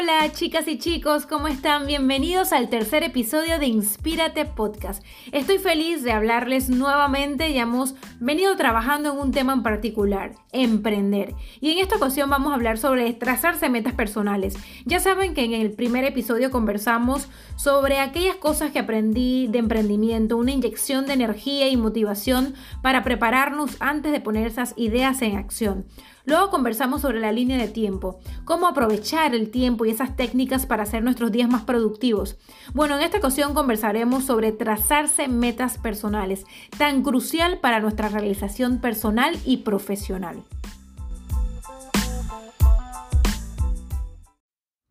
[0.00, 1.88] Hola chicas y chicos, ¿cómo están?
[1.88, 5.02] Bienvenidos al tercer episodio de Inspírate Podcast.
[5.32, 11.34] Estoy feliz de hablarles nuevamente y hemos venido trabajando en un tema en particular, emprender.
[11.60, 14.54] Y en esta ocasión vamos a hablar sobre trazarse metas personales.
[14.84, 20.36] Ya saben que en el primer episodio conversamos sobre aquellas cosas que aprendí de emprendimiento,
[20.36, 25.86] una inyección de energía y motivación para prepararnos antes de poner esas ideas en acción.
[26.24, 30.82] Luego conversamos sobre la línea de tiempo, cómo aprovechar el tiempo y esas técnicas para
[30.82, 32.36] hacer nuestros días más productivos.
[32.74, 36.44] Bueno, en esta ocasión conversaremos sobre trazarse metas personales,
[36.76, 40.42] tan crucial para nuestra realización personal y profesional.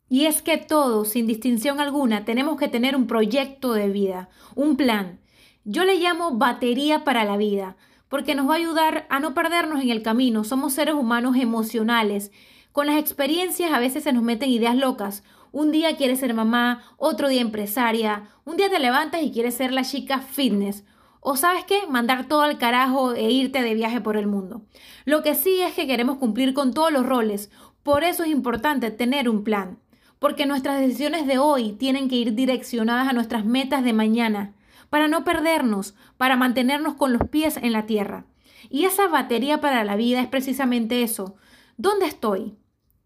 [0.09, 4.77] Y es que todos, sin distinción alguna, tenemos que tener un proyecto de vida, un
[4.77, 5.19] plan.
[5.65, 7.75] Yo le llamo batería para la vida
[8.09, 10.43] porque nos va a ayudar a no perdernos en el camino.
[10.43, 12.31] Somos seres humanos emocionales.
[12.71, 15.23] Con las experiencias a veces se nos meten ideas locas.
[15.51, 19.73] Un día quieres ser mamá, otro día empresaria, un día te levantas y quieres ser
[19.73, 20.83] la chica fitness.
[21.19, 24.61] O sabes qué, mandar todo al carajo e irte de viaje por el mundo.
[25.05, 27.49] Lo que sí es que queremos cumplir con todos los roles.
[27.83, 29.79] Por eso es importante tener un plan.
[30.19, 34.53] Porque nuestras decisiones de hoy tienen que ir direccionadas a nuestras metas de mañana
[34.89, 38.25] para no perdernos, para mantenernos con los pies en la tierra.
[38.69, 41.35] Y esa batería para la vida es precisamente eso.
[41.77, 42.57] ¿Dónde estoy?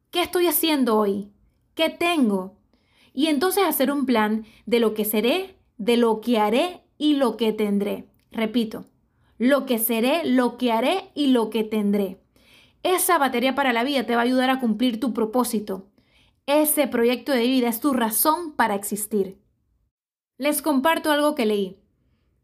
[0.10, 1.32] ¿Qué estoy haciendo hoy?
[1.76, 2.58] ¿Qué tengo?
[3.14, 7.38] Y entonces hacer un plan de lo que seré, de lo que haré y lo
[7.38, 8.08] que tendré.
[8.32, 8.86] Repito,
[9.38, 12.22] lo que seré, lo que haré y lo que tendré.
[12.84, 15.88] Esa batería para la vida te va a ayudar a cumplir tu propósito.
[16.46, 19.41] Ese proyecto de vida es tu razón para existir.
[20.42, 21.78] Les comparto algo que leí.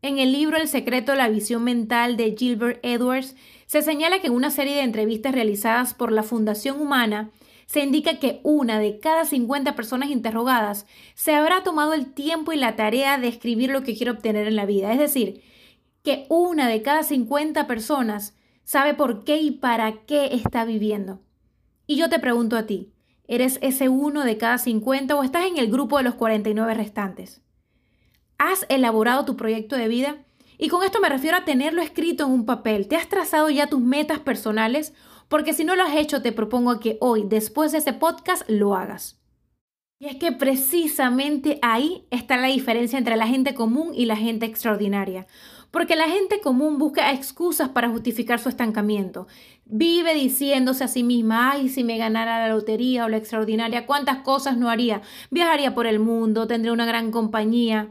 [0.03, 4.28] En el libro El secreto de la visión mental de Gilbert Edwards se señala que
[4.28, 7.31] en una serie de entrevistas realizadas por la Fundación Humana
[7.66, 12.57] se indica que una de cada 50 personas interrogadas se habrá tomado el tiempo y
[12.57, 14.94] la tarea de escribir lo que quiere obtener en la vida.
[14.94, 15.41] Es decir,
[16.03, 21.22] que una de cada 50 personas sabe por qué y para qué está viviendo.
[21.88, 22.94] Y yo te pregunto a ti,
[23.28, 27.41] ¿eres ese uno de cada 50 o estás en el grupo de los 49 restantes?
[28.38, 30.18] ¿Has elaborado tu proyecto de vida?
[30.58, 32.88] Y con esto me refiero a tenerlo escrito en un papel.
[32.88, 34.94] ¿Te has trazado ya tus metas personales?
[35.28, 38.75] Porque si no lo has hecho, te propongo que hoy, después de ese podcast, lo
[38.75, 39.20] hagas.
[40.00, 44.46] Y es que precisamente ahí está la diferencia entre la gente común y la gente
[44.46, 45.25] extraordinaria.
[45.72, 49.28] Porque la gente común busca excusas para justificar su estancamiento.
[49.66, 54.19] Vive diciéndose a sí misma, ay, si me ganara la lotería o la extraordinaria, ¿cuántas
[54.19, 55.02] cosas no haría?
[55.31, 57.90] Viajaría por el mundo, tendría una gran compañía.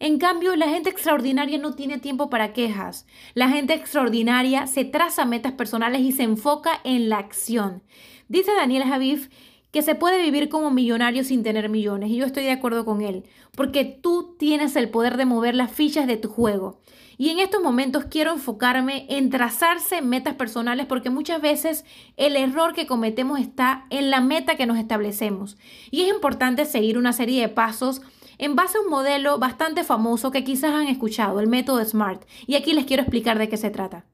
[0.00, 3.06] En cambio, la gente extraordinaria no tiene tiempo para quejas.
[3.34, 7.82] La gente extraordinaria se traza metas personales y se enfoca en la acción.
[8.28, 9.28] Dice Daniel Javif
[9.70, 13.02] que se puede vivir como millonario sin tener millones, y yo estoy de acuerdo con
[13.02, 16.80] él, porque tú tienes el poder de mover las fichas de tu juego.
[17.20, 21.84] Y en estos momentos quiero enfocarme en trazarse metas personales porque muchas veces
[22.16, 25.56] el error que cometemos está en la meta que nos establecemos.
[25.90, 28.02] Y es importante seguir una serie de pasos
[28.38, 32.54] en base a un modelo bastante famoso que quizás han escuchado, el método SMART, y
[32.54, 34.04] aquí les quiero explicar de qué se trata.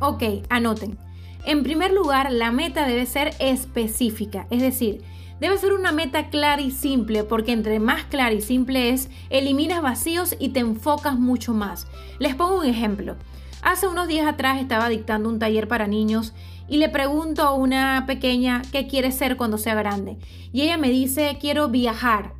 [0.00, 0.98] Ok, anoten.
[1.46, 5.02] En primer lugar, la meta debe ser específica, es decir,
[5.40, 9.82] debe ser una meta clara y simple, porque entre más clara y simple es, eliminas
[9.82, 11.86] vacíos y te enfocas mucho más.
[12.18, 13.16] Les pongo un ejemplo.
[13.64, 16.34] Hace unos días atrás estaba dictando un taller para niños
[16.68, 20.18] y le pregunto a una pequeña qué quiere ser cuando sea grande.
[20.52, 22.34] Y ella me dice, quiero viajar.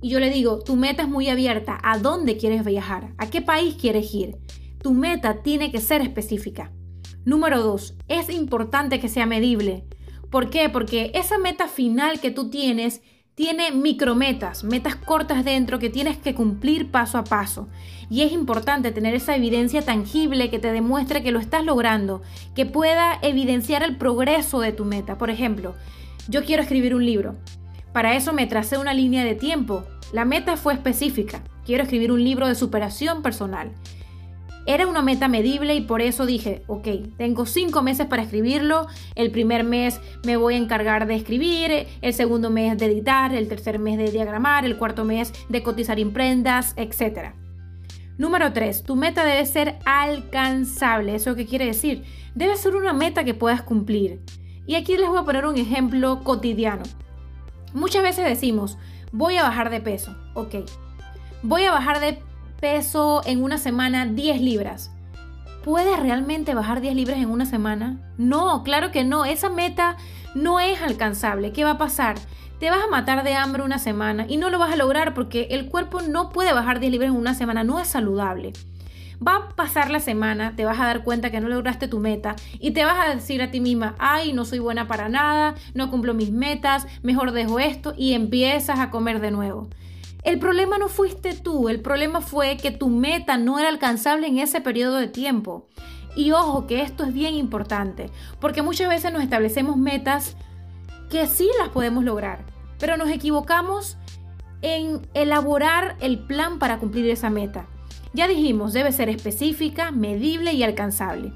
[0.00, 1.78] Y yo le digo, tu meta es muy abierta.
[1.82, 3.12] ¿A dónde quieres viajar?
[3.18, 4.38] ¿A qué país quieres ir?
[4.82, 6.72] Tu meta tiene que ser específica.
[7.26, 9.84] Número dos, es importante que sea medible.
[10.30, 10.70] ¿Por qué?
[10.70, 13.02] Porque esa meta final que tú tienes
[13.36, 17.68] tiene micrometas, metas cortas dentro que tienes que cumplir paso a paso.
[18.08, 22.22] Y es importante tener esa evidencia tangible que te demuestre que lo estás logrando,
[22.54, 25.18] que pueda evidenciar el progreso de tu meta.
[25.18, 25.74] Por ejemplo,
[26.28, 27.34] yo quiero escribir un libro.
[27.92, 29.84] Para eso me tracé una línea de tiempo.
[30.14, 31.42] La meta fue específica.
[31.66, 33.70] Quiero escribir un libro de superación personal.
[34.66, 39.30] Era una meta medible y por eso dije, ok, tengo cinco meses para escribirlo, el
[39.30, 43.78] primer mes me voy a encargar de escribir, el segundo mes de editar, el tercer
[43.78, 47.32] mes de diagramar, el cuarto mes de cotizar imprentas, etc.
[48.18, 48.82] Número 3.
[48.82, 51.14] Tu meta debe ser alcanzable.
[51.14, 52.04] ¿Eso qué quiere decir?
[52.34, 54.20] Debe ser una meta que puedas cumplir.
[54.66, 56.82] Y aquí les voy a poner un ejemplo cotidiano.
[57.72, 58.78] Muchas veces decimos,
[59.12, 60.16] voy a bajar de peso.
[60.34, 60.56] Ok.
[61.42, 62.18] Voy a bajar de
[62.60, 64.90] peso en una semana 10 libras.
[65.64, 67.98] ¿Puedes realmente bajar 10 libras en una semana?
[68.18, 69.24] No, claro que no.
[69.24, 69.96] Esa meta
[70.34, 71.52] no es alcanzable.
[71.52, 72.16] ¿Qué va a pasar?
[72.60, 75.48] Te vas a matar de hambre una semana y no lo vas a lograr porque
[75.50, 77.64] el cuerpo no puede bajar 10 libras en una semana.
[77.64, 78.52] No es saludable.
[79.26, 82.36] Va a pasar la semana, te vas a dar cuenta que no lograste tu meta
[82.60, 85.90] y te vas a decir a ti misma, ay, no soy buena para nada, no
[85.90, 89.68] cumplo mis metas, mejor dejo esto y empiezas a comer de nuevo.
[90.26, 94.40] El problema no fuiste tú, el problema fue que tu meta no era alcanzable en
[94.40, 95.68] ese periodo de tiempo.
[96.16, 100.36] Y ojo, que esto es bien importante, porque muchas veces nos establecemos metas
[101.10, 102.44] que sí las podemos lograr,
[102.80, 103.98] pero nos equivocamos
[104.62, 107.66] en elaborar el plan para cumplir esa meta.
[108.12, 111.34] Ya dijimos, debe ser específica, medible y alcanzable.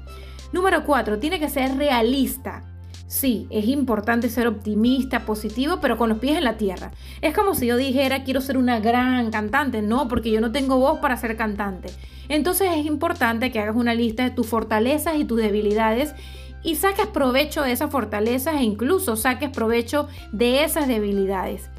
[0.51, 2.65] Número 4, tiene que ser realista.
[3.11, 6.93] Sí, es importante ser optimista, positivo, pero con los pies en la tierra.
[7.19, 9.81] Es como si yo dijera, quiero ser una gran cantante.
[9.81, 11.89] No, porque yo no tengo voz para ser cantante.
[12.29, 16.15] Entonces es importante que hagas una lista de tus fortalezas y tus debilidades
[16.63, 21.69] y saques provecho de esas fortalezas e incluso saques provecho de esas debilidades.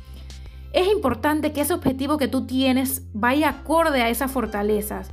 [0.75, 5.09] Es importante que ese objetivo que tú tienes vaya acorde a esas fortalezas.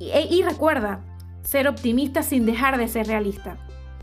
[0.00, 1.00] Y, recuerda,
[1.42, 3.58] ser optimista sin dejar de ser realista.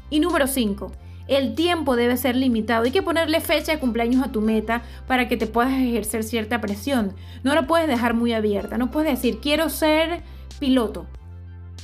[0.09, 0.91] Y número 5,
[1.27, 2.83] el tiempo debe ser limitado.
[2.83, 6.61] Hay que ponerle fecha de cumpleaños a tu meta para que te puedas ejercer cierta
[6.61, 7.13] presión.
[7.44, 8.77] No lo puedes dejar muy abierta.
[8.77, 10.23] No puedes decir, quiero ser
[10.59, 11.07] piloto.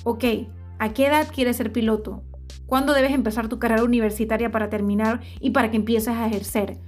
[0.03, 0.23] Ok,
[0.79, 2.23] ¿a qué edad quieres ser piloto?
[2.65, 6.79] ¿Cuándo debes empezar tu carrera universitaria para terminar y para que empieces a ejercer?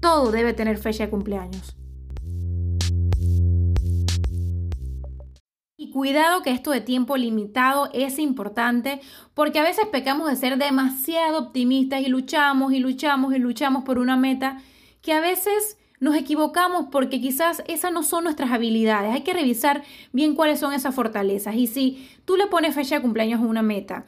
[0.00, 1.76] todo debe tener fecha de cumpleaños.
[5.92, 9.00] Cuidado que esto de tiempo limitado es importante
[9.34, 13.98] porque a veces pecamos de ser demasiado optimistas y luchamos y luchamos y luchamos por
[13.98, 14.58] una meta
[15.02, 19.12] que a veces nos equivocamos porque quizás esas no son nuestras habilidades.
[19.12, 19.82] Hay que revisar
[20.12, 21.54] bien cuáles son esas fortalezas.
[21.56, 24.06] Y si tú le pones fecha de cumpleaños a una meta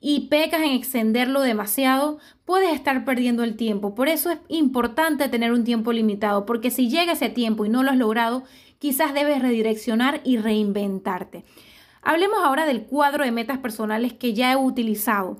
[0.00, 3.94] y pecas en extenderlo demasiado, puedes estar perdiendo el tiempo.
[3.94, 7.82] Por eso es importante tener un tiempo limitado, porque si llega ese tiempo y no
[7.82, 8.44] lo has logrado,
[8.82, 11.44] quizás debes redireccionar y reinventarte.
[12.02, 15.38] Hablemos ahora del cuadro de metas personales que ya he utilizado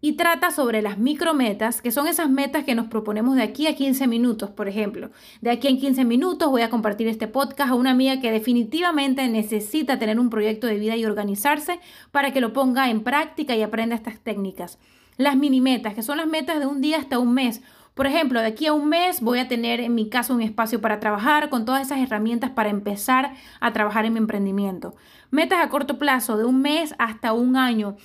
[0.00, 3.74] y trata sobre las micrometas, que son esas metas que nos proponemos de aquí a
[3.74, 5.10] 15 minutos, por ejemplo.
[5.40, 9.26] De aquí en 15 minutos voy a compartir este podcast a una amiga que definitivamente
[9.26, 11.80] necesita tener un proyecto de vida y organizarse
[12.12, 14.78] para que lo ponga en práctica y aprenda estas técnicas.
[15.16, 17.60] Las mini metas, que son las metas de un día hasta un mes.
[17.94, 20.80] Por ejemplo, de aquí a un mes voy a tener en mi casa un espacio
[20.80, 24.96] para trabajar con todas esas herramientas para empezar a trabajar en mi emprendimiento.
[25.30, 27.96] Metas a corto plazo, de un mes hasta un año.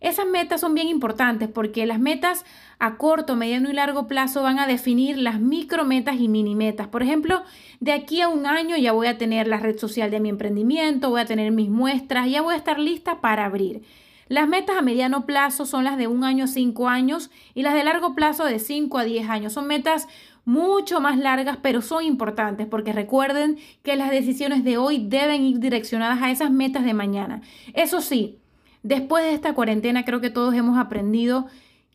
[0.00, 2.44] Esas metas son bien importantes porque las metas
[2.78, 6.88] a corto, mediano y largo plazo van a definir las micrometas y mini metas.
[6.88, 7.42] Por ejemplo,
[7.80, 11.08] de aquí a un año ya voy a tener la red social de mi emprendimiento,
[11.08, 13.82] voy a tener mis muestras, ya voy a estar lista para abrir.
[14.30, 17.74] Las metas a mediano plazo son las de un año a cinco años y las
[17.74, 19.52] de largo plazo de cinco a diez años.
[19.52, 20.08] Son metas
[20.46, 25.58] mucho más largas, pero son importantes porque recuerden que las decisiones de hoy deben ir
[25.60, 27.42] direccionadas a esas metas de mañana.
[27.74, 28.40] Eso sí,
[28.82, 31.46] Después de esta cuarentena creo que todos hemos aprendido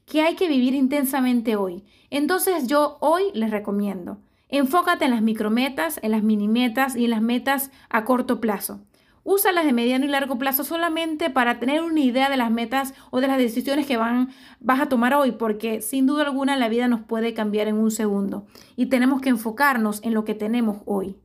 [0.06, 1.84] que hay que vivir intensamente hoy.
[2.12, 7.22] Entonces yo hoy les recomiendo, enfócate en las micrometas, en las minimetas y en las
[7.22, 8.82] metas a corto plazo.
[9.28, 13.22] Úsalas de mediano y largo plazo solamente para tener una idea de las metas o
[13.22, 14.30] de las decisiones que van,
[14.60, 17.90] vas a tomar hoy, porque sin duda alguna la vida nos puede cambiar en un
[17.90, 21.18] segundo y tenemos que enfocarnos en lo que tenemos hoy.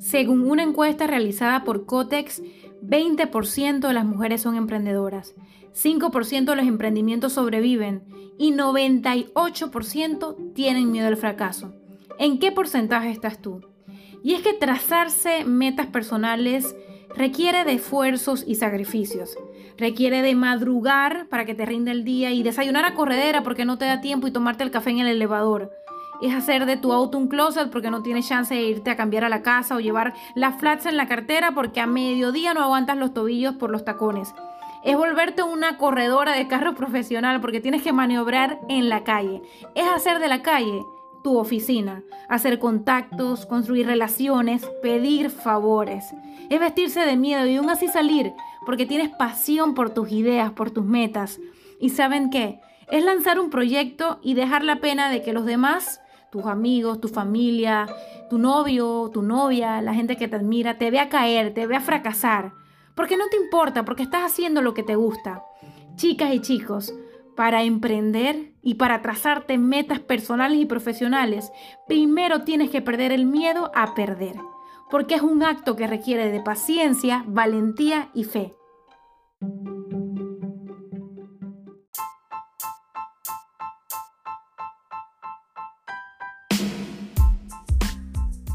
[0.00, 2.42] Según una encuesta realizada por Cotex,
[2.82, 5.36] 20% de las mujeres son emprendedoras,
[5.72, 8.02] 5% de los emprendimientos sobreviven
[8.38, 11.79] y 98% tienen miedo al fracaso.
[12.20, 13.62] ¿En qué porcentaje estás tú?
[14.22, 16.76] Y es que trazarse metas personales
[17.16, 19.38] requiere de esfuerzos y sacrificios.
[19.78, 23.78] Requiere de madrugar para que te rinda el día y desayunar a corredera porque no
[23.78, 25.72] te da tiempo y tomarte el café en el elevador
[26.20, 29.24] es hacer de tu auto un closet porque no tienes chance de irte a cambiar
[29.24, 32.98] a la casa o llevar las flats en la cartera porque a mediodía no aguantas
[32.98, 34.34] los tobillos por los tacones.
[34.84, 39.40] Es volverte una corredora de carro profesional porque tienes que maniobrar en la calle.
[39.74, 40.82] Es hacer de la calle
[41.22, 46.04] tu oficina, hacer contactos, construir relaciones, pedir favores.
[46.48, 48.32] Es vestirse de miedo y aún así salir
[48.66, 51.40] porque tienes pasión por tus ideas, por tus metas.
[51.80, 52.60] ¿Y saben qué?
[52.88, 56.00] Es lanzar un proyecto y dejar la pena de que los demás
[56.30, 57.88] tus amigos, tu familia,
[58.28, 62.52] tu novio, tu novia, la gente que te admira, te vea caer, te vea fracasar.
[62.94, 65.42] Porque no te importa, porque estás haciendo lo que te gusta.
[65.96, 66.94] Chicas y chicos,
[67.34, 71.50] para emprender y para trazarte metas personales y profesionales,
[71.88, 74.36] primero tienes que perder el miedo a perder.
[74.90, 78.52] porque es un acto que requiere de paciencia, valentía y fe.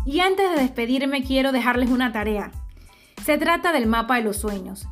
[0.06, 2.52] Y antes de despedirme quiero dejarles una tarea.
[3.24, 4.88] Se trata del mapa de los sueños.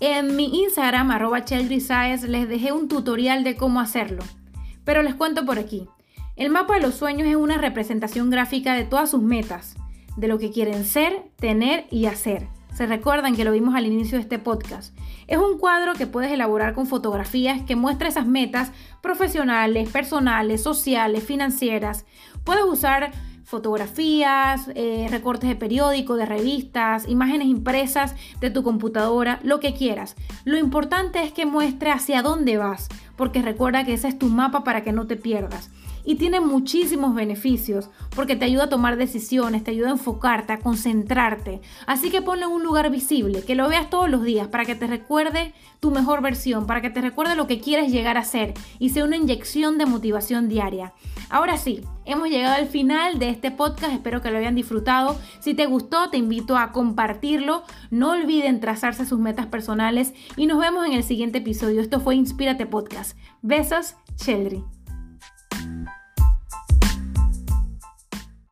[0.00, 4.22] En mi Instagram, arroba les dejé un tutorial de cómo hacerlo.
[4.86, 5.86] Pero les cuento por aquí.
[6.36, 9.76] El mapa de los sueños es una representación gráfica de todas sus metas,
[10.16, 12.48] de lo que quieren ser, tener y hacer.
[12.74, 14.96] Se recuerdan que lo vimos al inicio de este podcast.
[15.26, 18.70] Es un cuadro que puedes elaborar con fotografías que muestra esas metas
[19.02, 22.04] profesionales, personales, sociales, financieras.
[22.44, 23.12] Puedes usar
[23.46, 30.16] fotografías, eh, recortes de periódico, de revistas, imágenes impresas de tu computadora, lo que quieras.
[30.44, 34.64] Lo importante es que muestre hacia dónde vas, porque recuerda que ese es tu mapa
[34.64, 35.70] para que no te pierdas
[36.06, 40.60] y tiene muchísimos beneficios porque te ayuda a tomar decisiones, te ayuda a enfocarte, a
[40.60, 41.60] concentrarte.
[41.86, 44.76] Así que ponlo en un lugar visible, que lo veas todos los días para que
[44.76, 48.54] te recuerde tu mejor versión, para que te recuerde lo que quieres llegar a ser
[48.78, 50.94] y sea una inyección de motivación diaria.
[51.28, 55.18] Ahora sí, hemos llegado al final de este podcast, espero que lo hayan disfrutado.
[55.40, 57.64] Si te gustó, te invito a compartirlo.
[57.90, 61.80] No olviden trazarse sus metas personales y nos vemos en el siguiente episodio.
[61.80, 63.18] Esto fue Inspírate Podcast.
[63.42, 64.75] Besos, Cheldry.